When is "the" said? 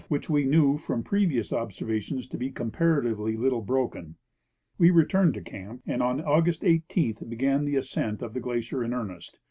7.65-7.75, 8.33-8.39